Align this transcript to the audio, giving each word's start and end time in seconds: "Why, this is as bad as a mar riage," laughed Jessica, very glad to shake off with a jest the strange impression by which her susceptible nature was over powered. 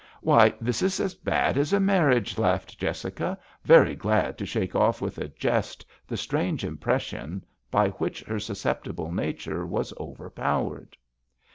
"Why, 0.21 0.55
this 0.59 0.81
is 0.81 0.99
as 0.99 1.13
bad 1.13 1.59
as 1.59 1.73
a 1.73 1.79
mar 1.79 2.09
riage," 2.09 2.39
laughed 2.39 2.79
Jessica, 2.79 3.37
very 3.63 3.95
glad 3.95 4.35
to 4.39 4.47
shake 4.47 4.73
off 4.73 4.99
with 4.99 5.19
a 5.19 5.27
jest 5.27 5.85
the 6.07 6.17
strange 6.17 6.63
impression 6.65 7.45
by 7.69 7.89
which 7.89 8.23
her 8.23 8.39
susceptible 8.39 9.11
nature 9.11 9.63
was 9.63 9.93
over 9.97 10.31
powered. 10.31 10.97